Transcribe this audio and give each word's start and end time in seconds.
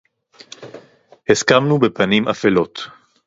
הִסְכַּמְנוּ 1.29 1.79
בְּפָנִים 1.79 2.27
אֲפֵלוֹת. 2.27 2.79